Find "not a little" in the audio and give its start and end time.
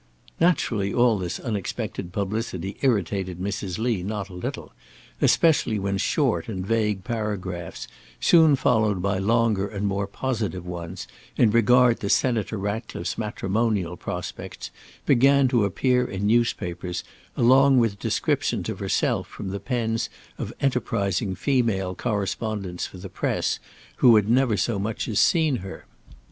4.01-4.71